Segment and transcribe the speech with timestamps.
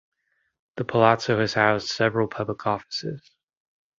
[0.77, 3.29] The palazzo has housed several public offices.